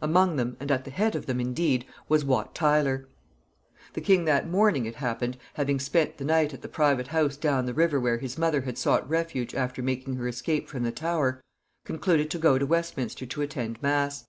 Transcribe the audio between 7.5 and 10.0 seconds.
the river where his mother had sought refuge after